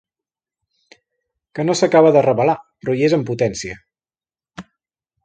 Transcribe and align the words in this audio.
Que 1.59 1.65
no 1.67 1.75
s'acaba 1.81 2.13
de 2.15 2.23
revelar, 2.29 2.55
però 2.81 2.97
hi 3.01 3.05
és 3.09 3.15
en 3.19 3.27
potència. 3.31 3.77